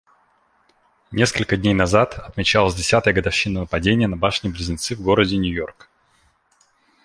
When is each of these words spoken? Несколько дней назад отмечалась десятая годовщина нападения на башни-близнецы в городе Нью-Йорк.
Несколько 1.11 1.57
дней 1.57 1.75
назад 1.75 2.15
отмечалась 2.17 2.73
десятая 2.73 3.13
годовщина 3.13 3.59
нападения 3.59 4.07
на 4.07 4.17
башни-близнецы 4.17 4.95
в 4.95 5.01
городе 5.01 5.37
Нью-Йорк. 5.37 5.89